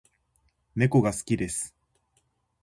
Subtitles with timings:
[0.73, 1.75] 猫が好きです